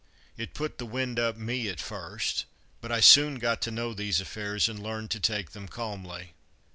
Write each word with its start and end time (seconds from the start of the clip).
It 0.35 0.55
put 0.55 0.79
the 0.79 0.85
"wind 0.87 1.19
up" 1.19 1.37
me 1.37 1.67
at 1.69 1.79
first, 1.79 2.45
but 2.81 2.91
I 2.91 3.01
soon 3.01 3.35
got 3.35 3.61
to 3.61 3.69
know 3.69 3.93
these 3.93 4.19
affairs, 4.19 4.67
and 4.67 4.81
learnt 4.81 5.11
to 5.11 5.19
take 5.19 5.51
them 5.51 5.67
calmly. 5.67 6.33